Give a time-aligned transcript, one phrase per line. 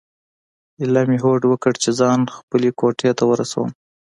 [0.79, 3.69] ایله مې هوډ وکړ چې ځان خپلو کوټې ته ورسوم.